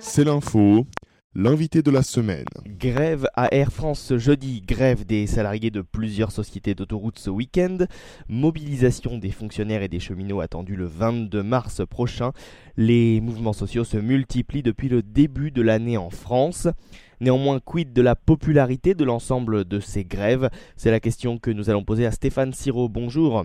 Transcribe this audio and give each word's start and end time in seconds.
C'est 0.00 0.24
l'info, 0.24 0.86
l'invité 1.34 1.82
de 1.82 1.90
la 1.92 2.02
semaine. 2.02 2.46
Grève 2.66 3.28
à 3.34 3.54
Air 3.54 3.70
France 3.70 4.00
ce 4.00 4.18
jeudi, 4.18 4.60
grève 4.60 5.06
des 5.06 5.28
salariés 5.28 5.70
de 5.70 5.82
plusieurs 5.82 6.32
sociétés 6.32 6.74
d'autoroutes 6.74 7.18
ce 7.18 7.30
week-end, 7.30 7.78
mobilisation 8.28 9.18
des 9.18 9.30
fonctionnaires 9.30 9.82
et 9.82 9.88
des 9.88 10.00
cheminots 10.00 10.40
attendue 10.40 10.74
le 10.74 10.86
22 10.86 11.42
mars 11.44 11.82
prochain. 11.88 12.32
Les 12.76 13.20
mouvements 13.20 13.52
sociaux 13.52 13.84
se 13.84 13.98
multiplient 13.98 14.64
depuis 14.64 14.88
le 14.88 15.02
début 15.02 15.52
de 15.52 15.62
l'année 15.62 15.96
en 15.96 16.10
France. 16.10 16.66
Néanmoins, 17.20 17.60
quid 17.60 17.92
de 17.92 18.02
la 18.02 18.16
popularité 18.16 18.94
de 18.94 19.04
l'ensemble 19.04 19.64
de 19.64 19.78
ces 19.78 20.04
grèves? 20.04 20.50
C'est 20.76 20.90
la 20.90 21.00
question 21.00 21.38
que 21.38 21.52
nous 21.52 21.70
allons 21.70 21.84
poser 21.84 22.04
à 22.04 22.10
Stéphane 22.10 22.52
Siro. 22.52 22.88
Bonjour. 22.88 23.44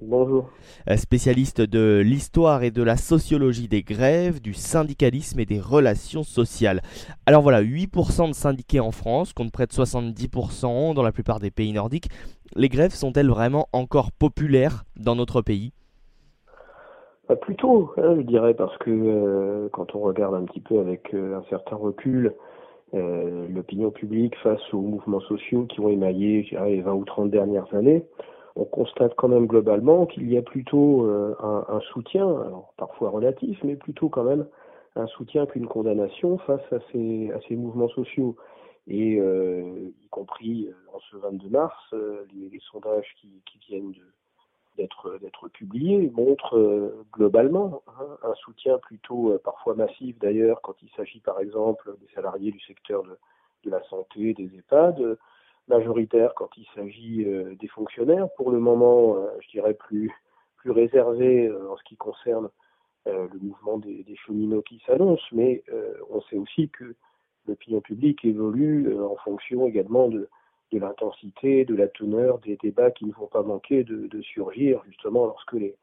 Bonjour. 0.00 0.48
Euh, 0.88 0.96
spécialiste 0.96 1.60
de 1.60 2.00
l'histoire 2.04 2.62
et 2.62 2.70
de 2.70 2.82
la 2.82 2.96
sociologie 2.96 3.68
des 3.68 3.82
grèves, 3.82 4.40
du 4.40 4.54
syndicalisme 4.54 5.38
et 5.38 5.44
des 5.44 5.60
relations 5.60 6.22
sociales. 6.22 6.80
Alors 7.26 7.42
voilà, 7.42 7.62
8% 7.62 8.28
de 8.28 8.34
syndiqués 8.34 8.80
en 8.80 8.90
France, 8.90 9.34
contre 9.34 9.52
près 9.52 9.66
de 9.66 9.72
70% 9.72 10.94
dans 10.94 11.02
la 11.02 11.12
plupart 11.12 11.40
des 11.40 11.50
pays 11.50 11.72
nordiques. 11.72 12.08
Les 12.56 12.70
grèves 12.70 12.92
sont-elles 12.92 13.28
vraiment 13.28 13.68
encore 13.72 14.12
populaires 14.12 14.84
dans 14.96 15.14
notre 15.14 15.42
pays? 15.42 15.72
Bah, 17.28 17.36
Plutôt, 17.36 17.92
hein, 17.98 18.14
je 18.16 18.22
dirais, 18.22 18.54
parce 18.54 18.76
que 18.78 18.90
euh, 18.90 19.68
quand 19.72 19.94
on 19.94 20.00
regarde 20.00 20.34
un 20.34 20.44
petit 20.44 20.60
peu 20.60 20.80
avec 20.80 21.12
euh, 21.12 21.36
un 21.36 21.44
certain 21.50 21.76
recul, 21.76 22.34
l'opinion 22.94 23.90
publique 23.90 24.34
face 24.42 24.60
aux 24.74 24.82
mouvements 24.82 25.20
sociaux 25.20 25.64
qui 25.64 25.80
ont 25.80 25.88
émaillé 25.88 26.46
les 26.52 26.82
20 26.82 26.92
ou 26.92 27.04
30 27.06 27.30
dernières 27.30 27.72
années, 27.72 28.04
on 28.54 28.64
constate 28.64 29.14
quand 29.16 29.28
même 29.28 29.46
globalement 29.46 30.06
qu'il 30.06 30.30
y 30.30 30.36
a 30.36 30.42
plutôt 30.42 31.06
euh, 31.06 31.34
un, 31.40 31.80
soutien, 31.92 32.26
alors 32.26 32.74
parfois 32.76 33.10
relatif, 33.10 33.58
mais 33.64 33.76
plutôt 33.76 34.08
quand 34.08 34.24
même 34.24 34.46
un 34.94 35.06
soutien 35.06 35.46
qu'une 35.46 35.66
condamnation 35.66 36.38
face 36.38 36.72
à 36.72 36.78
ces, 36.92 37.56
mouvements 37.56 37.88
sociaux. 37.88 38.36
Et 38.88 39.18
euh, 39.20 39.90
y 40.02 40.08
compris 40.08 40.68
euh, 40.68 40.74
en 40.92 41.00
ce 41.10 41.16
22 41.16 41.48
mars, 41.48 41.94
les, 42.34 42.60
sondages 42.70 43.14
qui, 43.20 43.42
viennent 43.68 43.94
d'être 44.76 45.48
publiés 45.52 46.10
montrent 46.14 46.94
globalement 47.12 47.82
hein, 47.86 48.18
un 48.22 48.34
soutien 48.34 48.78
plutôt 48.78 49.38
parfois 49.44 49.74
massif 49.74 50.18
d'ailleurs 50.18 50.60
quand 50.62 50.74
il 50.82 50.88
s'agit 50.96 51.20
par 51.20 51.40
exemple 51.40 51.94
des 52.00 52.12
salariés 52.14 52.50
du 52.50 52.60
secteur 52.60 53.02
de 53.64 53.70
la 53.70 53.82
santé, 53.84 54.34
des 54.34 54.50
EHPAD, 54.56 55.18
majoritaire 55.68 56.32
quand 56.34 56.50
il 56.56 56.66
s'agit 56.74 57.24
euh, 57.24 57.54
des 57.60 57.68
fonctionnaires. 57.68 58.28
Pour 58.36 58.50
le 58.50 58.58
moment, 58.58 59.16
euh, 59.16 59.26
je 59.40 59.50
dirais 59.50 59.74
plus, 59.74 60.10
plus 60.56 60.70
réservé 60.70 61.46
euh, 61.46 61.70
en 61.70 61.76
ce 61.76 61.84
qui 61.84 61.96
concerne 61.96 62.48
le 63.04 63.36
mouvement 63.40 63.78
des, 63.78 64.14
cheminots 64.24 64.62
qui 64.62 64.80
s'annonce, 64.86 65.20
mais 65.32 65.64
on 66.08 66.20
sait 66.20 66.36
aussi 66.36 66.68
que 66.68 66.94
l'opinion 67.48 67.80
publique 67.80 68.24
évolue 68.24 68.96
en 68.96 69.16
fonction 69.16 69.66
également 69.66 70.06
de, 70.06 70.28
l'intensité, 70.70 71.64
de 71.64 71.74
la 71.74 71.88
teneur 71.88 72.38
des 72.38 72.56
débats 72.62 72.92
qui 72.92 73.06
ne 73.06 73.12
vont 73.12 73.26
pas 73.26 73.42
manquer 73.42 73.82
de, 73.82 74.22
surgir 74.22 74.80
justement 74.86 75.26
lorsque 75.26 75.54
les, 75.54 75.74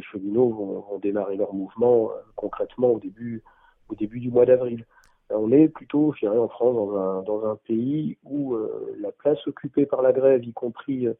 cheminots 0.00 0.48
vont, 0.48 0.98
démarrer 0.98 1.36
leur 1.36 1.52
mouvement 1.52 2.10
concrètement 2.36 2.92
au 2.92 2.98
début 2.98 3.42
du 3.90 4.30
mois 4.30 4.46
d'avril 4.46 4.86
on 5.34 5.52
est 5.52 5.68
plutôt, 5.68 6.12
je 6.14 6.20
dirais, 6.20 6.38
en 6.38 6.48
France, 6.48 7.24
dans 7.26 7.46
un, 7.46 7.56
pays 7.56 8.16
où 8.24 8.54
euh, 8.54 8.96
la 8.98 9.12
place 9.12 9.38
occupée 9.46 9.86
par 9.86 10.02
la 10.02 10.12
grève, 10.12 10.44
y 10.44 10.52
compris 10.52 11.06
euh, 11.06 11.14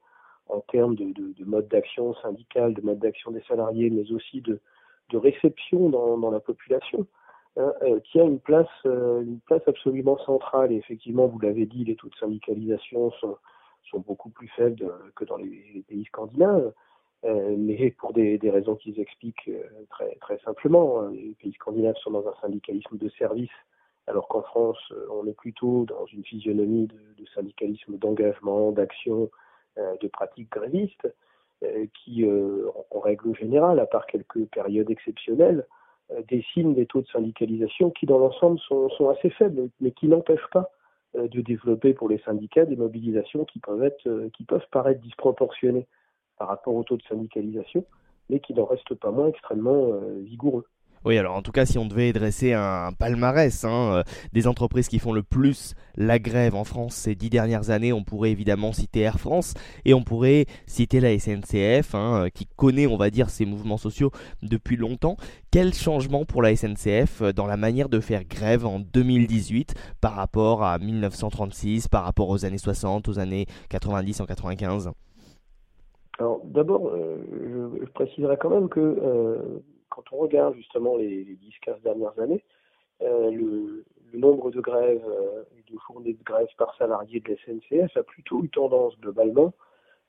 en 0.49 0.61
termes 0.61 0.95
de, 0.95 1.13
de, 1.13 1.45
mode 1.45 1.69
d'action 1.69 2.15
syndical, 2.17 2.75
de 2.75 2.81
mode 2.83 2.99
d'action 2.99 3.31
des 3.31 3.43
salariés, 3.43 3.91
mais 3.91 4.11
aussi 4.13 4.41
de, 4.41 4.61
réception 5.13 5.91
dans, 5.91 6.31
la 6.31 6.41
population, 6.41 7.07
hein, 7.59 7.73
a 7.83 8.19
une 8.19 8.41
place, 8.41 8.67
absolument 9.67 10.19
centrale. 10.25 10.73
Et 10.73 10.77
effectivement, 10.77 11.27
vous 11.27 11.39
l'avez 11.39 11.67
dit, 11.67 11.85
les 11.85 11.97
taux 11.97 12.09
de 12.09 12.17
syndicalisation 12.17 13.11
sont, 13.21 13.39
beaucoup 14.07 14.31
plus 14.31 14.49
faibles 14.49 14.91
que 15.15 15.27
dans 15.27 15.37
les, 15.37 15.85
pays 15.87 16.05
scandinaves. 16.07 16.73
mais 17.25 17.91
pour 17.99 18.15
des, 18.15 18.39
raisons 18.43 18.75
qu'ils 18.77 18.99
expliquent 18.99 19.51
très, 19.91 20.15
très 20.17 20.39
simplement, 20.39 21.03
hein. 21.03 21.11
les 21.13 21.37
pays 21.39 21.53
scandinaves 21.53 21.97
sont 21.97 22.13
dans 22.13 22.27
un 22.27 22.35
syndicalisme 22.41 22.97
de 22.97 23.11
service 23.11 23.51
alors 24.07 24.29
qu'en 24.29 24.43
France, 24.43 24.79
euh, 24.93 25.07
on 25.11 25.27
est 25.27 25.37
plutôt 25.37 25.85
dans 25.85 26.07
une 26.07 26.25
physionomie 26.25 26.89
de, 26.89 27.25
syndicalisme 27.35 27.97
d'engagement, 27.99 28.73
d'action, 28.73 29.31
euh, 29.79 29.97
de 30.01 30.09
pratiques 30.09 30.51
grévistes, 30.51 31.09
euh, 31.63 31.87
qui, 31.95 32.27
en 32.91 33.01
règle 33.01 33.35
générale, 33.37 33.79
à 33.79 33.87
part 33.87 34.07
quelques 34.07 34.45
périodes 34.47 34.91
exceptionnelles, 34.91 35.67
dessinent 36.29 36.75
des 36.75 36.85
taux 36.85 37.01
de 37.01 37.07
syndicalisation 37.07 37.91
qui, 37.91 38.05
dans 38.05 38.19
l'ensemble, 38.19 38.59
sont, 38.59 39.09
assez 39.09 39.31
faibles, 39.31 39.71
mais 39.81 39.93
qui 39.93 40.09
n'empêchent 40.09 40.51
pas 40.53 40.71
de 41.15 41.41
développer 41.41 41.95
pour 41.95 42.09
les 42.09 42.19
syndicats 42.19 42.67
des 42.67 42.77
mobilisations 42.77 43.47
qui 43.47 43.61
peuvent, 43.61 43.83
être, 43.83 44.29
qui 44.35 44.45
peuvent 44.45 44.67
paraître 44.71 45.01
disproportionnées 45.01 45.87
par 46.37 46.49
rapport 46.49 46.75
au 46.75 46.83
taux 46.83 46.99
de 46.99 47.03
syndicalisation, 47.05 47.87
mais 48.29 48.41
qui 48.41 48.53
n'en 48.53 48.67
restent 48.67 48.95
pas 48.97 49.11
moins 49.11 49.29
extrêmement 49.29 49.93
vigoureux. 50.19 50.67
Oui, 51.05 51.19
alors 51.19 51.35
en 51.35 51.43
tout 51.43 51.51
cas, 51.51 51.67
si 51.67 51.79
on 51.79 51.87
devait 51.87 52.13
dresser 52.13 52.53
un 52.53 52.93
palmarès 52.93 53.65
hein, 53.65 53.93
euh, 53.93 54.03
des 54.33 54.47
entreprises 54.47 54.87
qui 54.87 55.01
font 55.01 55.13
le 55.13 55.25
plus 55.25 55.75
la 55.97 56.21
grève 56.21 56.55
en 56.55 56.63
France 56.63 56.95
ces 56.95 57.17
dix 57.17 57.29
dernières 57.29 57.71
années, 57.71 57.93
on 57.93 58.05
pourrait 58.05 58.31
évidemment 58.31 58.73
citer 58.73 59.01
Air 59.01 59.19
France 59.19 59.55
et 59.85 59.95
on 59.95 60.05
pourrait 60.05 60.47
citer 60.67 61.01
la 61.01 61.19
SNCF, 61.19 61.97
hein, 61.97 62.27
euh, 62.27 62.29
qui 62.29 62.47
connaît, 62.47 62.87
on 62.87 62.97
va 62.97 63.11
dire, 63.11 63.31
ces 63.31 63.47
mouvements 63.47 63.79
sociaux 63.79 64.13
depuis 64.43 64.77
longtemps. 64.77 65.17
Quel 65.51 65.75
changement 65.75 66.25
pour 66.25 66.41
la 66.41 66.55
SNCF 66.55 67.23
euh, 67.23 67.33
dans 67.33 67.49
la 67.49 67.57
manière 67.57 67.89
de 67.89 67.99
faire 67.99 68.25
grève 68.25 68.65
en 68.65 68.79
2018 68.79 69.75
par 70.01 70.15
rapport 70.15 70.63
à 70.63 70.79
1936, 70.79 71.89
par 71.89 72.05
rapport 72.05 72.29
aux 72.29 72.45
années 72.45 72.59
60, 72.59 73.09
aux 73.09 73.19
années 73.19 73.47
90 73.71 74.21
en 74.21 74.27
95 74.27 74.93
alors 76.19 76.43
d'abord, 76.45 76.93
je, 76.95 77.87
préciserai 77.95 78.37
quand 78.37 78.51
même 78.51 78.69
que 78.69 79.63
quand 79.95 80.05
on 80.13 80.17
regarde 80.19 80.55
justement 80.57 80.97
les, 80.97 81.25
10-15 81.67 81.83
dernières 81.83 82.19
années, 82.19 82.43
euh, 83.03 83.31
le, 83.31 83.85
nombre 84.15 84.51
de 84.51 84.61
grèves, 84.61 85.05
euh, 85.07 85.43
de 85.71 85.79
journées 85.87 86.13
de 86.13 86.23
grève 86.23 86.49
par 86.59 86.77
salarié 86.77 87.21
de 87.21 87.31
la 87.31 87.37
SNCF 87.37 87.97
a 87.97 88.03
plutôt 88.03 88.45
eu 88.45 88.51
tendance 88.51 88.99
globalement 89.01 89.55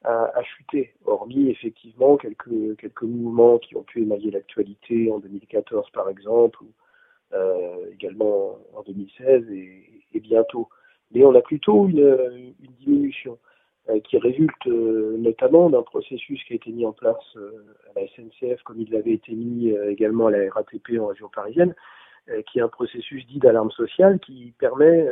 à, 0.04 0.44
chuter, 0.44 0.94
hormis 1.06 1.50
effectivement 1.50 2.18
quelques, 2.18 3.04
mouvements 3.04 3.58
qui 3.58 3.78
ont 3.78 3.84
pu 3.84 4.02
émailler 4.02 4.32
l'actualité 4.32 5.10
en 5.10 5.20
2014 5.20 5.90
par 5.92 6.10
exemple, 6.10 6.62
ou 6.62 6.74
euh, 7.34 7.90
également 7.94 8.60
en 8.76 8.82
2016 8.84 9.50
et, 9.52 10.20
bientôt. 10.20 10.68
Mais 11.12 11.24
on 11.24 11.34
a 11.36 11.42
plutôt 11.42 11.88
une 11.88 12.54
diminution. 12.80 13.38
Euh, 13.90 14.00
qui 14.00 14.18
résulte 14.18 14.66
euh, 14.68 15.18
notamment 15.18 15.70
d'un 15.70 15.82
processus 15.82 16.42
qui 16.46 16.54
a 16.54 16.56
été 16.56 16.72
mis 16.72 16.86
en 16.86 16.94
place 16.94 17.18
euh, 17.36 17.66
à 17.94 18.00
la 18.00 18.08
SNCF, 18.08 18.64
comme 18.64 18.80
il 18.80 18.90
l'avait 18.90 19.12
été 19.12 19.34
mis 19.34 19.72
également 19.90 20.28
à 20.28 20.32
la 20.32 20.50
RATP 20.50 20.98
en 21.02 21.08
région 21.08 21.28
parisienne, 21.28 21.76
qui 22.48 22.60
est 22.60 22.62
un 22.62 22.70
processus 22.70 23.28
dit 23.28 23.40
d'alarme 23.40 23.72
sociale 23.72 24.22
qui 24.22 24.54
permet, 24.58 25.06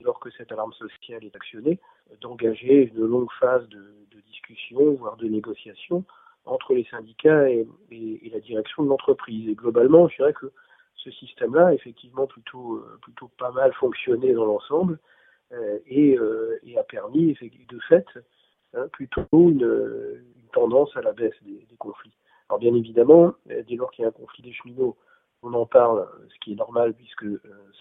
lorsque 0.00 0.30
cette 0.36 0.52
alarme 0.52 0.72
sociale 0.74 1.24
est 1.24 1.34
actionnée, 1.34 1.80
d'engager 2.20 2.92
une 2.94 3.06
longue 3.06 3.32
phase 3.40 3.68
de, 3.70 3.78
de, 4.12 4.20
discussion, 4.28 4.92
voire 4.92 5.16
de 5.16 5.26
négociation 5.26 6.04
entre 6.44 6.74
les 6.74 6.84
syndicats 6.84 7.50
et, 7.50 7.66
et, 7.90 8.30
la 8.32 8.38
direction 8.38 8.84
de 8.84 8.88
l'entreprise. 8.88 9.48
Et 9.48 9.54
globalement, 9.54 10.06
je 10.06 10.16
dirais 10.18 10.32
que 10.32 10.52
ce 10.94 11.10
système-là 11.10 11.66
a 11.68 11.74
effectivement 11.74 12.28
plutôt, 12.28 12.84
plutôt 13.02 13.28
pas 13.36 13.50
mal 13.50 13.72
fonctionné 13.72 14.32
dans 14.32 14.44
l'ensemble. 14.44 15.00
Euh, 15.54 15.78
euh, 15.90 16.58
et, 16.64 16.78
a 16.78 16.82
permis 16.82 17.34
de 17.34 17.78
fait 17.88 18.06
hein, 18.74 18.86
plutôt 18.92 19.26
une, 19.32 20.22
tendance 20.52 20.96
à 20.96 21.02
la 21.02 21.12
baisse 21.12 21.34
des, 21.42 21.76
conflits. 21.78 22.14
Alors 22.48 22.60
bien 22.60 22.74
évidemment, 22.74 23.34
euh, 23.50 23.62
dès 23.66 23.76
lors 23.76 23.90
qu'il 23.90 24.02
y 24.02 24.06
a 24.06 24.08
un 24.08 24.12
conflit 24.12 24.42
des 24.42 24.52
cheminots, 24.52 24.96
on 25.42 25.52
en 25.52 25.66
parle, 25.66 26.06
ce 26.32 26.38
qui 26.40 26.52
est 26.52 26.56
normal 26.56 26.94
puisque 26.94 27.26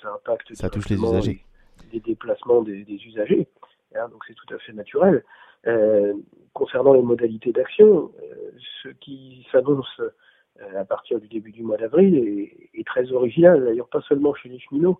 ça 0.02 0.14
impacte 0.14 0.54
ça 0.54 0.70
touche 0.70 0.90
les 0.90 0.98
usagers, 0.98 1.46
les, 1.94 2.00
déplacements 2.00 2.62
des, 2.62 2.84
usagers, 3.06 3.48
hein, 3.96 4.10
donc 4.10 4.24
c'est 4.28 4.34
tout 4.34 4.54
à 4.54 4.58
fait 4.60 4.74
naturel. 4.74 5.24
concernant 6.54 6.94
les 6.94 7.02
modalités 7.02 7.52
d'action, 7.52 8.12
ce 8.84 8.90
qui 8.90 9.46
s'annonce 9.52 10.02
à 10.76 10.84
partir 10.84 11.20
du 11.20 11.28
début 11.28 11.52
du 11.52 11.64
mois 11.64 11.78
d'avril 11.78 12.16
est, 12.16 12.70
est, 12.80 12.86
très 12.86 13.12
original, 13.12 13.64
d'ailleurs 13.64 13.88
pas 13.88 14.02
seulement 14.02 14.34
chez 14.34 14.50
les 14.50 14.60
cheminots, 14.60 15.00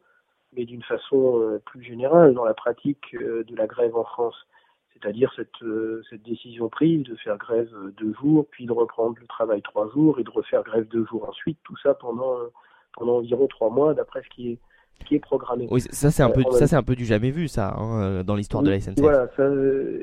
mais 0.56 0.66
d'une 0.66 0.84
façon 0.84 1.40
euh, 1.40 1.62
plus 1.66 1.84
générale 1.84 2.34
dans 2.34 2.46
la 2.46 2.54
pratique 2.54 3.16
euh, 3.16 3.44
de 3.44 3.56
la 3.56 3.68
grève 3.68 3.96
en 3.96 4.04
France. 4.04 4.36
C'est-à-dire 4.94 5.32
cette, 5.36 5.62
euh, 5.64 6.02
cette 6.10 6.24
décision 6.24 6.70
prise 6.70 7.04
de 7.04 7.16
faire 7.16 7.38
grève 7.38 7.70
deux 7.98 8.14
jours, 8.14 8.46
puis 8.52 8.66
de 8.66 8.72
reprendre 8.72 9.16
le 9.20 9.28
travail 9.28 9.62
trois 9.62 9.90
jours 9.90 10.20
et 10.20 10.24
de 10.24 10.30
refaire 10.30 10.64
grève 10.64 10.88
deux 10.88 11.06
jours 11.06 11.28
ensuite, 11.28 11.58
tout 11.64 11.76
ça 11.78 11.94
pendant, 11.94 12.38
pendant 12.94 13.18
environ 13.18 13.48
trois 13.48 13.70
mois 13.70 13.94
d'après 13.94 14.22
ce 14.24 14.30
qui 14.30 14.52
est 14.52 14.60
qui 15.08 15.16
est 15.16 15.20
programmé. 15.20 15.68
Oui, 15.72 15.82
ça 15.82 16.12
c'est 16.12 16.24
un 16.24 16.30
peu 16.30 16.44
ça 16.52 16.68
c'est 16.68 16.76
un 16.76 16.84
peu 16.84 16.96
du 16.96 17.04
jamais 17.04 17.32
vu 17.32 17.50
ça 17.50 17.76
hein, 17.76 18.24
dans 18.24 18.36
l'histoire 18.36 18.64
de 18.64 18.70
la 18.70 18.80
SNCF. 18.80 19.02
Voilà, 19.02 19.28
ça, 19.36 19.50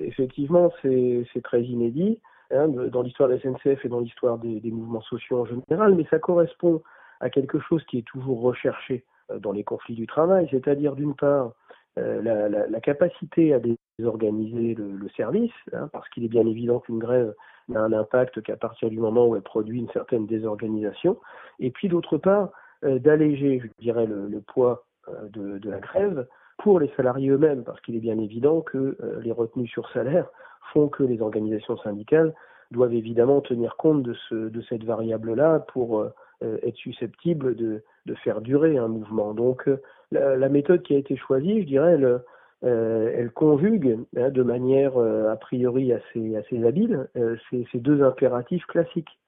effectivement 0.02 0.70
c'est 0.82 1.42
très 1.42 1.62
inédit 1.62 2.18
hein, 2.50 2.68
dans 2.68 3.00
l'histoire 3.00 3.28
de 3.28 3.34
la 3.34 3.40
SNCF 3.40 3.82
et 3.84 3.88
dans 3.88 4.00
l'histoire 4.00 4.36
des, 4.38 4.60
des, 4.60 4.70
mouvements 4.70 5.00
sociaux 5.00 5.42
en 5.42 5.46
général, 5.46 5.94
mais 5.94 6.04
ça 6.10 6.18
correspond 6.18 6.82
à 7.20 7.30
quelque 7.30 7.60
chose 7.60 7.82
qui 7.84 7.98
est 7.98 8.06
toujours 8.06 8.42
recherché 8.42 9.04
dans 9.38 9.52
les 9.52 9.64
conflits 9.64 9.94
du 9.94 10.06
travail, 10.06 10.48
c'est-à-dire 10.50 10.94
d'une 10.94 11.14
part 11.14 11.52
la, 11.96 12.80
capacité 12.80 13.52
à 13.52 13.60
désorganiser 13.98 14.74
le, 14.74 15.08
service, 15.16 15.52
hein, 15.72 15.88
parce 15.92 16.08
qu'il 16.10 16.24
est 16.24 16.28
bien 16.28 16.46
évident 16.46 16.80
qu'une 16.80 16.98
grève 16.98 17.34
n'a 17.68 17.80
un 17.80 17.92
impact 17.92 18.42
qu'à 18.42 18.56
partir 18.56 18.90
du 18.90 18.98
moment 18.98 19.26
où 19.26 19.36
elle 19.36 19.42
produit 19.42 19.78
une 19.78 19.90
certaine 19.90 20.26
désorganisation, 20.26 21.18
et 21.58 21.70
puis 21.70 21.88
d'autre 21.88 22.16
part 22.16 22.50
d'alléger, 22.82 23.60
je 23.62 23.82
dirais, 23.82 24.06
le, 24.06 24.40
poids 24.40 24.84
de, 25.32 25.60
la 25.68 25.78
grève 25.78 26.26
pour 26.62 26.80
les 26.80 26.90
salariés 26.96 27.30
eux-mêmes, 27.30 27.64
parce 27.64 27.80
qu'il 27.80 27.96
est 27.96 28.00
bien 28.00 28.18
évident 28.18 28.60
que 28.60 28.96
euh, 29.02 29.20
les 29.22 29.32
retenues 29.32 29.68
sur 29.68 29.88
salaire 29.90 30.26
font 30.72 30.88
que 30.88 31.02
les 31.02 31.20
organisations 31.22 31.78
syndicales 31.78 32.34
doivent 32.70 32.94
évidemment 32.94 33.40
tenir 33.40 33.76
compte 33.76 34.02
de, 34.02 34.14
ce, 34.28 34.34
de 34.34 34.60
cette 34.62 34.84
variable-là 34.84 35.60
pour 35.72 36.00
euh, 36.00 36.04
euh, 36.04 36.12
être 36.42 36.76
susceptibles 36.76 37.54
de, 37.56 37.82
de, 38.06 38.14
faire 38.16 38.40
durer 38.40 38.78
un 38.78 38.88
mouvement. 38.88 39.34
Donc 39.34 39.68
la, 40.10 40.48
méthode 40.48 40.82
qui 40.82 40.94
a 40.94 40.98
été 40.98 41.16
choisie, 41.16 41.62
je 41.62 41.66
dirais, 41.66 41.92
elle, 41.92 42.22
elle 42.62 43.30
conjugue 43.30 43.98
hein, 44.16 44.30
de 44.30 44.42
manière 44.42 44.96
a 44.98 45.36
priori 45.36 45.92
assez, 45.92 46.64
habile 46.64 47.08
ces, 47.50 47.78
deux 47.78 48.02
impératifs 48.02 48.64
classiques. 48.66 49.18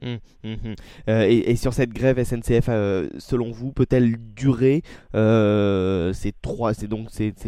Hum, 0.00 0.18
hum, 0.42 0.56
hum. 0.64 0.74
Euh, 1.08 1.26
et, 1.28 1.54
sur 1.56 1.74
cette 1.74 1.90
grève 1.90 2.22
SNCF, 2.22 2.68
euh, 2.68 3.08
selon 3.18 3.50
vous, 3.52 3.72
peut-elle 3.72 4.16
durer 4.34 4.82
euh, 5.14 6.12
ces, 6.12 6.32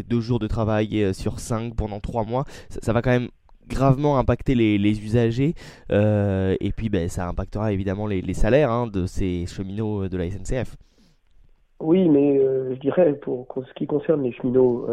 deux 0.07 0.21
jours 0.21 0.39
de 0.39 0.47
travail 0.47 1.15
sur 1.15 1.41
cinq 1.41 1.75
pendant 1.75 2.01
trois 2.01 2.25
mois 2.25 2.45
ça, 2.69 2.93
va 2.93 3.03
quand 3.03 3.11
même 3.11 3.29
gravement 3.69 4.19
impacter 4.19 4.55
les, 4.55 5.05
usagers 5.05 5.55
et 5.91 6.73
puis 6.77 6.89
ben, 6.89 7.09
ça 7.09 7.29
impactera 7.29 7.73
évidemment 7.73 8.07
les, 8.07 8.35
salaires 8.35 8.71
hein, 8.71 8.87
de 8.87 9.07
ces 9.07 9.47
cheminots 9.47 10.09
de 10.09 10.17
la 10.17 10.31
SNCF. 10.31 10.77
Oui, 11.81 12.09
mais 12.09 12.39
je 12.39 12.79
dirais 12.81 13.15
pour, 13.15 13.47
ce 13.57 13.73
qui 13.75 13.87
concerne 13.87 14.23
les 14.23 14.33
cheminots, 14.33 14.87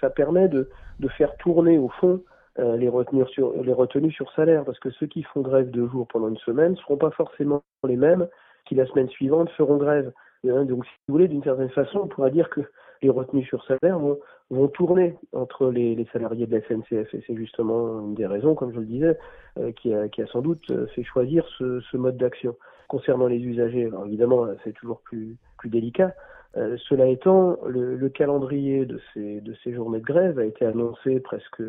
ça 0.00 0.10
permet 0.10 0.48
de, 0.48 0.68
faire 1.16 1.34
tourner 1.36 1.78
au 1.78 1.88
fond 2.00 2.20
euh, 2.58 2.76
les, 2.76 2.90
sur, 3.28 3.52
les 3.62 3.72
retenues 3.72 4.10
sur 4.10 4.30
salaire, 4.32 4.64
parce 4.64 4.78
que 4.80 4.90
ceux 4.90 5.06
qui 5.06 5.22
font 5.22 5.40
grève 5.40 5.70
deux 5.70 5.88
jours 5.88 6.06
pendant 6.08 6.28
une 6.28 6.36
semaine 6.38 6.72
ne 6.72 6.76
seront 6.76 6.96
pas 6.96 7.10
forcément 7.12 7.62
les 7.86 7.96
mêmes 7.96 8.26
qui 8.66 8.74
la 8.74 8.86
semaine 8.86 9.08
suivante 9.08 9.48
feront 9.50 9.76
grève. 9.76 10.12
Hein, 10.48 10.64
donc, 10.64 10.84
si 10.84 10.90
vous 11.08 11.14
voulez, 11.14 11.28
d'une 11.28 11.42
certaine 11.42 11.70
façon, 11.70 12.00
on 12.04 12.08
pourrait 12.08 12.30
dire 12.30 12.48
que 12.50 12.60
les 13.02 13.10
retenues 13.10 13.44
sur 13.44 13.64
salaire 13.64 13.98
vont, 13.98 14.68
tourner 14.68 15.16
entre 15.32 15.70
les, 15.70 16.06
salariés 16.12 16.46
de 16.46 16.56
la 16.56 16.62
SNCF. 16.62 17.14
Et 17.14 17.22
c'est 17.26 17.36
justement 17.36 18.00
une 18.00 18.14
des 18.14 18.26
raisons, 18.26 18.54
comme 18.54 18.72
je 18.72 18.80
le 18.80 18.86
disais, 18.86 19.18
euh, 19.58 19.72
qui, 19.72 19.92
a, 19.94 20.08
sans 20.32 20.42
doute 20.42 20.62
euh, 20.70 20.86
fait 20.88 21.04
choisir 21.04 21.46
ce, 21.58 21.96
mode 21.96 22.16
d'action. 22.16 22.56
Concernant 22.88 23.26
les 23.26 23.38
usagers, 23.38 23.86
alors 23.86 24.06
évidemment, 24.06 24.48
c'est 24.64 24.72
toujours 24.72 25.00
plus, 25.02 25.36
plus 25.58 25.70
délicat. 25.70 26.12
cela 26.54 27.06
étant, 27.06 27.58
le, 27.64 27.94
le, 27.94 28.08
calendrier 28.08 28.84
de 28.84 29.00
ces, 29.14 29.40
de 29.40 29.54
ces 29.62 29.72
journées 29.72 30.00
de 30.00 30.04
grève 30.04 30.40
a 30.40 30.44
été 30.44 30.64
annoncé 30.66 31.20
presque 31.20 31.62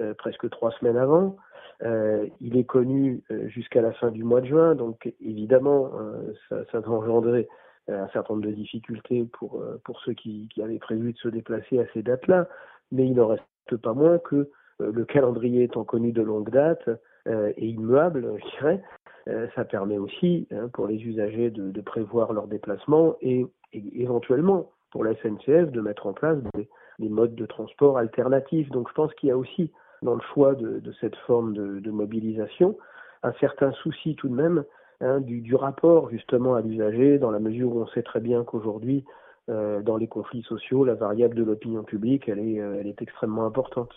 euh, 0.00 0.14
presque 0.14 0.48
trois 0.50 0.70
semaines 0.78 0.96
avant. 0.96 1.36
Euh, 1.82 2.26
il 2.40 2.56
est 2.56 2.64
connu 2.64 3.22
euh, 3.30 3.48
jusqu'à 3.48 3.82
la 3.82 3.92
fin 3.92 4.10
du 4.10 4.22
mois 4.22 4.40
de 4.40 4.46
juin, 4.46 4.74
donc 4.74 5.12
évidemment, 5.20 5.90
ça, 6.48 6.64
ça, 6.70 6.80
va 6.80 6.90
engendrer 6.90 7.48
un 7.88 8.08
certain 8.08 8.34
nombre 8.34 8.46
de 8.46 8.52
difficultés 8.52 9.24
pour, 9.24 9.62
pour 9.84 10.00
ceux 10.00 10.12
qui, 10.12 10.48
avaient 10.62 10.78
prévu 10.78 11.12
de 11.12 11.18
se 11.18 11.28
déplacer 11.28 11.78
à 11.78 11.84
ces 11.92 12.02
dates-là, 12.02 12.48
mais 12.92 13.06
il 13.06 13.14
n'en 13.14 13.28
reste 13.28 13.44
pas 13.82 13.94
moins 13.94 14.18
que 14.18 14.50
le 14.78 15.04
calendrier 15.04 15.64
étant 15.64 15.84
connu 15.84 16.12
de 16.12 16.22
longue 16.22 16.50
date 16.50 16.88
et 17.26 17.66
immuable, 17.66 18.32
je 18.38 18.58
dirais, 18.58 18.82
ça 19.54 19.64
permet 19.64 19.98
aussi 19.98 20.46
hein, 20.50 20.68
pour 20.72 20.86
les 20.86 20.96
usagers 20.96 21.50
de, 21.50 21.80
prévoir 21.80 22.32
leur 22.32 22.46
déplacement 22.46 23.16
et, 23.20 23.46
éventuellement 23.72 24.70
pour 24.90 25.04
la 25.04 25.14
SNCF 25.16 25.70
de 25.70 25.80
mettre 25.80 26.06
en 26.06 26.12
place 26.12 26.38
des 26.98 27.08
modes 27.08 27.34
de 27.34 27.46
transport 27.46 27.98
alternatifs. 27.98 28.68
Donc 28.70 28.88
je 28.88 28.94
pense 28.94 29.14
qu'il 29.14 29.28
y 29.28 29.32
a 29.32 29.38
aussi 29.38 29.70
dans 30.02 30.14
le 30.14 30.22
choix 30.34 30.54
de, 30.54 30.92
cette 31.00 31.16
forme 31.26 31.54
de, 31.54 31.90
mobilisation 31.90 32.76
un 33.22 33.32
certain 33.34 33.72
souci 33.72 34.16
tout 34.16 34.28
de 34.28 34.34
même 34.34 34.64
hein, 35.00 35.20
du, 35.20 35.54
rapport 35.54 36.10
justement 36.10 36.54
à 36.54 36.60
l'usager, 36.60 37.18
dans 37.18 37.30
la 37.30 37.40
mesure 37.40 37.74
où 37.74 37.82
on 37.82 37.86
sait 37.88 38.02
très 38.02 38.20
bien 38.20 38.44
qu'aujourd'hui, 38.44 39.04
euh, 39.48 39.82
dans 39.82 39.96
les 39.96 40.06
conflits 40.06 40.42
sociaux, 40.42 40.84
la 40.84 40.94
variable 40.94 41.34
de 41.34 41.42
l'opinion 41.42 41.82
publique, 41.82 42.28
elle 42.28 42.38
est, 42.38 42.60
euh, 42.60 42.78
elle 42.80 42.86
est 42.86 43.02
extrêmement 43.02 43.46
importante. 43.46 43.90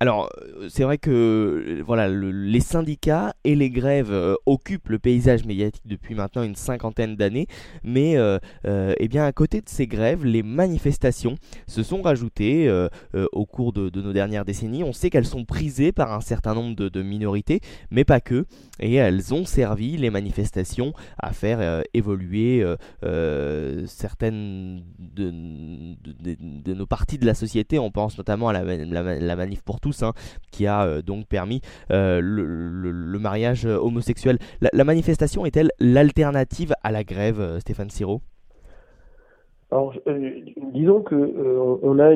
Alors, 0.00 0.28
euh, 0.42 0.68
c'est 0.68 0.82
vrai 0.82 0.98
que 0.98 1.10
euh, 1.10 1.82
voilà, 1.86 2.08
les 2.08 2.60
syndicats 2.60 3.32
et 3.44 3.54
les 3.54 3.70
grèves 3.70 4.10
euh, 4.10 4.34
occupent 4.44 4.88
le 4.88 4.98
paysage 4.98 5.44
médiatique 5.44 5.86
depuis 5.86 6.16
maintenant 6.16 6.42
une 6.42 6.56
cinquantaine 6.56 7.14
d'années, 7.14 7.46
mais 7.84 8.16
eh 8.64 9.08
bien 9.08 9.24
à 9.24 9.32
côté 9.32 9.60
de 9.60 9.68
ces 9.68 9.86
grèves, 9.86 10.24
les 10.24 10.42
manifestations 10.42 11.36
se 11.66 11.82
sont 11.82 12.02
rajoutées 12.02 12.70
au 13.32 13.46
cours 13.46 13.72
de, 13.72 13.90
nos 14.00 14.12
dernières 14.12 14.44
décennies. 14.44 14.82
On 14.82 14.92
sait 14.92 15.10
qu'elles 15.10 15.26
sont 15.26 15.44
prisées 15.44 15.92
par 15.92 16.12
un 16.12 16.20
certain 16.20 16.54
nombre 16.54 16.74
de, 16.74 17.02
minorités, 17.02 17.60
mais 17.90 18.04
pas 18.04 18.20
que, 18.20 18.46
et 18.80 18.94
elles 18.94 19.34
ont 19.34 19.44
servi 19.44 19.96
les 19.96 20.10
manifestations 20.10 20.92
à 21.18 21.32
faire 21.32 21.82
évoluer 21.92 22.64
certaines 23.86 24.82
de, 24.98 26.74
nos 26.74 26.86
parties 26.86 27.18
de 27.18 27.26
la 27.26 27.34
société. 27.34 27.78
On 27.78 27.90
pense 27.90 28.18
notamment 28.18 28.48
à 28.48 28.52
la, 28.52 29.36
manif 29.36 29.62
pour 29.62 29.80
hein, 30.02 30.12
qui 30.50 30.66
a 30.66 30.86
euh, 30.86 31.02
donc 31.02 31.26
permis 31.26 31.60
euh, 31.90 32.20
le, 32.22 33.18
mariage 33.18 33.66
euh, 33.66 33.76
homosexuel. 33.76 34.38
La, 34.60 34.84
manifestation 34.84 35.46
est-elle 35.46 35.70
l'alternative 35.80 36.74
à 36.82 36.92
la 36.92 37.04
grève, 37.04 37.58
Stéphane 37.60 37.90
Siro? 37.90 38.20
Alors, 39.70 39.94
disons 40.72 41.00
que 41.00 41.14
on 41.14 41.98
a 41.98 42.14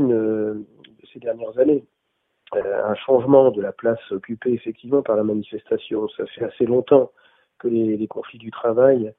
ces 1.13 1.19
dernières 1.19 1.59
années 1.59 1.85
un 2.53 2.95
changement 2.95 3.51
de 3.51 3.61
la 3.61 3.73
place 3.73 3.99
occupée 4.11 4.53
effectivement 4.53 5.03
par 5.03 5.17
la 5.17 5.25
manifestation. 5.25 6.09
Ça 6.17 6.25
fait 6.27 6.45
assez 6.45 6.67
longtemps 6.67 7.11
que 7.59 7.69
les, 7.69 8.07
conflits 8.07 8.39
du 8.39 8.51
travail 8.51 9.13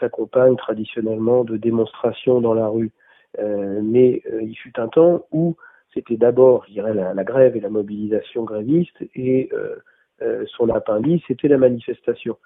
s'accompagnent 0.00 0.56
traditionnellement 0.56 1.44
de 1.44 1.56
démonstrations 1.56 2.40
dans 2.40 2.54
la 2.54 2.68
rue. 2.68 2.92
mais 3.38 4.22
il 4.40 4.54
fut 4.54 4.78
un 4.80 4.88
temps 4.88 5.26
où 5.32 5.56
c'était 5.96 6.16
d'abord, 6.18 6.66
dirais, 6.68 6.92
la, 6.92 7.24
grève 7.24 7.56
et 7.56 7.60
la 7.60 7.70
mobilisation 7.70 8.44
gréviste, 8.44 9.02
et 9.14 9.48
euh, 9.54 9.76
euh, 10.20 10.44
son 10.46 10.68
appendice, 10.68 11.22
c'était 11.26 11.48
la 11.48 11.56
manifestation. 11.56 12.36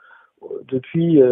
Depuis 0.68 1.16
15-20 1.18 1.22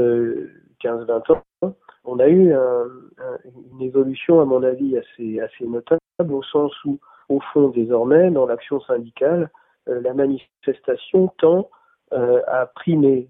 euh, 0.82 1.34
ans, 1.34 1.74
on 2.04 2.18
a 2.18 2.28
eu 2.28 2.52
une 2.52 3.82
évolution, 3.82 4.40
à 4.40 4.44
mon 4.44 4.64
avis, 4.64 4.98
assez 4.98 5.66
notable, 5.66 6.00
au 6.28 6.42
sens 6.42 6.72
où, 6.84 6.98
au 7.28 7.40
fond, 7.52 7.68
désormais, 7.68 8.30
dans 8.30 8.46
l'action 8.46 8.80
syndicale, 8.80 9.50
la 9.86 10.12
manifestation 10.12 11.32
tend 11.38 11.70
à 12.10 12.66
primer 12.74 13.28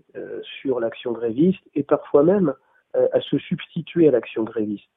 sur 0.60 0.80
l'action 0.80 1.12
gréviste 1.12 1.62
et 1.74 1.82
parfois 1.82 2.22
même 2.22 2.54
à 2.94 3.20
se 3.20 3.38
substituer 3.38 4.08
à 4.08 4.12
l'action 4.12 4.44
gréviste 4.44 4.88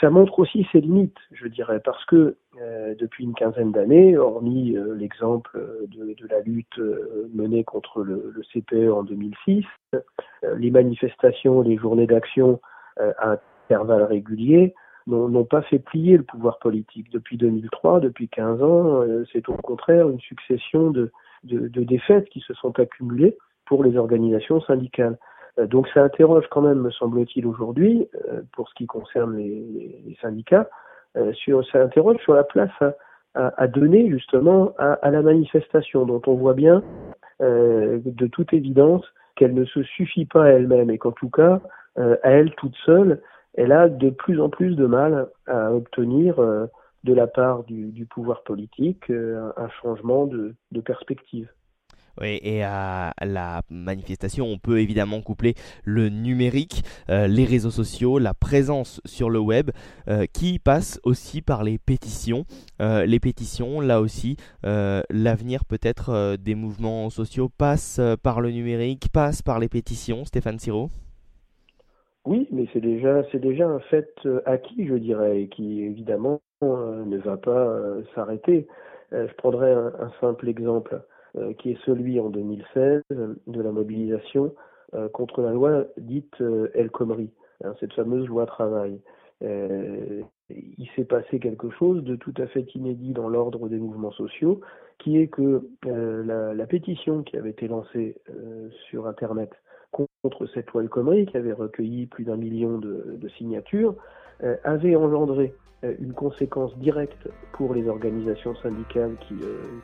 ça 0.00 0.10
montre 0.10 0.38
aussi 0.38 0.66
ses 0.72 0.80
limites, 0.80 1.16
je 1.32 1.48
dirais, 1.48 1.80
parce 1.80 2.04
que 2.06 2.36
euh, 2.60 2.94
depuis 2.98 3.24
une 3.24 3.34
quinzaine 3.34 3.72
d'années, 3.72 4.16
hormis 4.16 4.76
euh, 4.76 4.94
l'exemple 4.94 5.58
de, 5.88 6.14
de, 6.14 6.26
la 6.28 6.40
lutte 6.40 6.78
euh, 6.78 7.30
menée 7.32 7.64
contre 7.64 8.02
le, 8.02 8.32
le, 8.34 8.42
CPE 8.52 8.92
en 8.92 9.02
2006, 9.02 9.64
les 10.56 10.70
manifestations, 10.70 11.62
les 11.62 11.76
journées 11.76 12.06
d'action 12.06 12.60
à 12.98 13.38
intervalles 13.64 14.02
réguliers 14.02 14.74
n'ont 15.06 15.44
pas 15.44 15.62
fait 15.62 15.78
plier 15.78 16.16
le 16.16 16.22
pouvoir 16.22 16.58
politique. 16.58 17.10
Depuis 17.10 17.36
2003, 17.36 18.00
depuis 18.00 18.28
15 18.28 18.62
ans, 18.62 19.04
c'est 19.32 19.48
au 19.48 19.54
contraire 19.54 20.08
une 20.08 20.20
succession 20.20 20.90
de, 20.90 21.10
de, 21.44 21.68
de 21.68 21.82
défaites 21.82 22.28
qui 22.28 22.40
se 22.40 22.54
sont 22.54 22.78
accumulées 22.78 23.36
pour 23.66 23.82
les 23.84 23.96
organisations 23.96 24.60
syndicales. 24.62 25.18
Euh, 25.58 25.66
donc 25.66 25.88
ça 25.88 26.02
interroge 26.02 26.44
quand 26.50 26.62
même, 26.62 26.80
me 26.80 26.90
semble-t-il, 26.90 27.46
aujourd'hui, 27.46 28.08
euh, 28.28 28.42
pour 28.52 28.68
ce 28.68 28.74
qui 28.74 28.86
concerne 28.86 29.36
les, 29.36 30.16
syndicats, 30.20 30.68
euh, 31.16 31.32
sur, 31.32 31.64
ça 31.70 31.82
interroge 31.82 32.18
sur 32.18 32.34
la 32.34 32.44
place 32.44 32.70
à, 33.34 33.68
donner 33.68 34.10
justement 34.10 34.74
à, 34.76 35.08
la 35.08 35.22
manifestation, 35.22 36.04
dont 36.04 36.20
on 36.26 36.34
voit 36.34 36.54
bien 36.54 36.82
de 37.38 38.26
toute 38.26 38.52
évidence 38.52 39.04
qu'elle 39.36 39.54
ne 39.54 39.64
se 39.64 39.84
suffit 39.84 40.24
pas 40.24 40.46
à 40.46 40.48
elle-même 40.48 40.90
et 40.90 40.98
qu'en 40.98 41.12
tout 41.12 41.30
cas, 41.30 41.60
à 41.96 42.28
elle 42.28 42.52
toute 42.56 42.74
seule, 42.84 43.22
elle 43.54 43.70
a 43.70 43.88
de 43.88 44.10
plus 44.10 44.40
en 44.40 44.48
plus 44.48 44.74
de 44.74 44.84
mal 44.84 45.28
à 45.46 45.72
obtenir 45.72 46.38
de 46.40 47.14
la 47.14 47.28
part 47.28 47.62
du, 47.62 48.04
pouvoir 48.10 48.42
politique 48.42 49.08
un 49.10 49.68
changement 49.80 50.26
de 50.26 50.80
perspective 50.84 51.48
et 52.22 52.62
à 52.62 53.12
la 53.24 53.62
manifestation, 53.70 54.46
on 54.46 54.58
peut 54.58 54.80
évidemment 54.80 55.20
coupler 55.20 55.54
le 55.84 56.08
numérique, 56.08 56.82
euh, 57.08 57.26
les 57.26 57.44
réseaux 57.44 57.70
sociaux, 57.70 58.18
la 58.18 58.34
présence 58.34 59.00
sur 59.04 59.30
le 59.30 59.38
web, 59.38 59.70
euh, 60.08 60.26
qui 60.32 60.58
passe 60.58 61.00
aussi 61.04 61.42
par 61.42 61.64
les 61.64 61.78
pétitions. 61.78 62.44
Euh, 62.80 63.04
les 63.06 63.20
pétitions, 63.20 63.80
là 63.80 64.00
aussi, 64.00 64.36
l'avenir 64.62 65.64
peut-être 65.64 66.36
des 66.36 66.54
mouvements 66.54 67.10
sociaux 67.10 67.48
passe 67.48 68.00
par 68.22 68.40
le 68.40 68.50
numérique, 68.50 69.08
passe 69.12 69.42
par 69.42 69.58
les 69.58 69.68
pétitions. 69.68 70.24
Stéphane 70.24 70.58
Siro 70.58 70.90
Oui, 72.24 72.48
mais 72.50 72.66
c'est 72.72 72.80
déjà 72.80 73.22
c'est 73.30 73.40
déjà 73.40 73.66
un 73.66 73.80
fait 73.80 74.08
acquis, 74.46 74.86
je 74.86 74.94
dirais, 74.94 75.42
et 75.42 75.48
qui 75.48 75.82
évidemment 75.82 76.40
ne 76.62 77.16
va 77.18 77.36
pas 77.36 77.76
s'arrêter. 78.14 78.66
je 79.12 79.32
prendrai 79.36 79.72
un, 79.72 80.12
simple 80.20 80.48
exemple 80.48 81.02
qui 81.58 81.70
est 81.70 81.78
celui 81.84 82.18
en 82.20 82.30
2016 82.30 83.02
de 83.10 83.62
la 83.62 83.72
mobilisation 83.72 84.54
contre 85.12 85.42
la 85.42 85.52
loi 85.52 85.84
dite 85.96 86.42
El 86.74 86.90
Khomri, 86.90 87.30
hein, 87.64 87.74
cette 87.80 87.92
fameuse 87.92 88.26
loi 88.26 88.46
travail. 88.46 89.00
Euh, 89.42 90.22
il 90.50 90.88
s'est 90.96 91.04
passé 91.04 91.38
quelque 91.38 91.70
chose 91.70 92.02
de 92.04 92.16
tout 92.16 92.34
à 92.36 92.46
fait 92.46 92.74
inédit 92.74 93.12
dans 93.12 93.28
l'ordre 93.28 93.68
des 93.68 93.78
mouvements 93.78 94.12
sociaux, 94.12 94.60
qui 94.98 95.16
est 95.18 95.28
que 95.28 95.68
euh, 95.86 96.54
la, 96.54 96.66
pétition 96.66 97.22
qui 97.22 97.36
avait 97.36 97.50
été 97.50 97.68
lancée 97.68 98.16
euh, 98.30 98.68
sur 98.88 99.06
Internet 99.06 99.50
contre 99.92 100.46
cette 100.54 100.70
loi 100.70 100.82
El 100.82 101.26
qui 101.26 101.36
avait 101.36 101.52
recueilli 101.52 102.06
plus 102.06 102.24
d'un 102.24 102.36
million 102.36 102.78
de, 102.78 103.28
signatures, 103.38 103.90
euh, 103.90 103.94
avait 104.64 104.96
engendré 104.96 105.54
euh, 105.84 105.94
une 106.00 106.12
conséquence 106.12 106.76
directe 106.78 107.28
pour 107.52 107.74
les 107.74 107.88
organisations 107.88 108.54
syndicales 108.56 109.16
qui, 109.20 109.34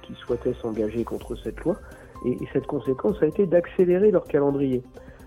qui 0.03 0.15
souhaitaient 0.15 0.55
s'engager 0.55 1.05
contre 1.05 1.37
cette 1.37 1.61
loi, 1.61 1.77
et, 2.25 2.33
et, 2.33 2.49
cette 2.53 2.67
conséquence 2.67 3.23
a 3.23 3.27
été 3.27 3.47
d'accélérer 3.47 4.11
leur 4.11 4.25
calendrier. 4.25 4.83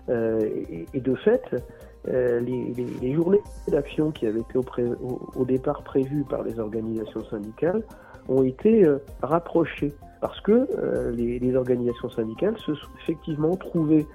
Et, 0.08 1.00
de 1.00 1.14
fait, 1.14 1.42
euh, 2.08 2.40
les, 2.40 3.14
journées 3.14 3.42
d'action 3.68 4.10
qui 4.10 4.26
avaient 4.26 4.40
été 4.40 4.58
au, 4.58 5.44
départ 5.44 5.82
prévues 5.82 6.24
par 6.28 6.42
les 6.42 6.58
organisations 6.58 7.24
syndicales 7.24 7.82
ont 8.28 8.42
été 8.42 8.84
euh, 8.84 8.98
rapprochées 9.22 9.92
parce 10.20 10.40
que 10.40 10.66
euh, 10.78 11.10
les, 11.12 11.56
organisations 11.56 12.10
syndicales 12.10 12.56
se 12.58 12.74
sont 12.74 12.88
effectivement 13.02 13.56
trouvées 13.56 14.06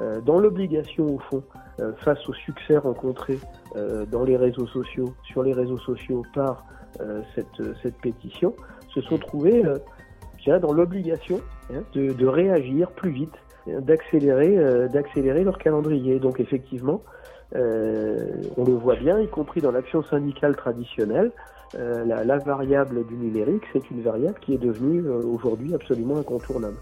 euh, 0.00 0.20
dans 0.20 0.38
l'obligation 0.38 1.14
au 1.14 1.18
fond 1.18 1.42
euh, 1.42 1.58
face 1.98 2.28
au 2.28 2.32
succès 2.32 2.76
rencontré 2.76 3.38
dans 4.10 4.24
les 4.24 4.36
réseaux 4.36 4.66
sociaux, 4.66 5.14
sur 5.24 5.42
les 5.42 5.52
réseaux 5.52 5.78
sociaux 5.78 6.22
par 6.34 6.64
cette, 7.34 7.62
cette, 7.82 7.96
pétition, 7.96 8.54
se 8.94 9.00
sont 9.00 9.18
trouvées 9.18 9.62
dans 10.52 10.72
l'obligation 10.72 11.40
hein, 11.72 11.82
de, 11.94 12.26
réagir 12.26 12.90
plus 12.90 13.10
vite, 13.10 13.34
hein, 13.68 13.80
d'accélérer, 13.80 15.44
leur 15.44 15.58
calendrier. 15.58 16.18
Donc 16.18 16.40
effectivement, 16.40 17.02
euh, 17.54 18.42
on 18.56 18.64
le 18.64 18.74
voit 18.74 18.96
bien, 18.96 19.20
y 19.20 19.28
compris 19.28 19.60
dans 19.60 19.70
l'action 19.70 20.02
syndicale 20.02 20.56
traditionnelle, 20.56 21.32
euh, 21.76 22.04
la, 22.04 22.24
la, 22.24 22.38
variable 22.38 23.06
du 23.06 23.14
numérique, 23.14 23.62
c'est 23.72 23.90
une 23.90 24.02
variable 24.02 24.38
qui 24.40 24.54
est 24.54 24.58
devenue 24.58 25.00
euh, 25.06 25.22
aujourd'hui 25.22 25.74
absolument 25.74 26.18
incontournable. 26.18 26.76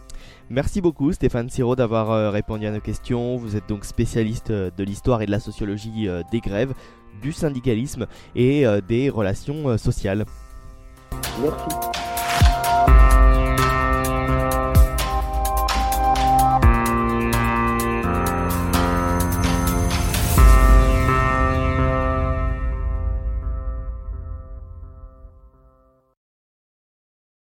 Merci 0.50 0.80
beaucoup 0.80 1.12
Stéphane 1.12 1.49
Siro 1.49 1.76
d'avoir 1.76 2.11
euh, 2.11 2.30
répondu 2.30 2.66
à 2.66 2.70
nos 2.70 2.80
questions. 2.80 3.37
Vous 3.37 3.56
êtes 3.56 3.68
donc 3.68 3.84
spécialiste 3.84 4.52
de 4.52 4.84
l'histoire 4.84 5.22
et 5.22 5.26
de 5.26 5.30
la 5.30 5.40
sociologie 5.40 6.08
des 6.30 6.40
grèves, 6.40 6.75
du 7.22 7.32
syndicalisme 7.32 8.06
et 8.34 8.64
des 8.87 9.08
relations 9.08 9.76
sociales. 9.78 10.25
Merci. 11.40 12.01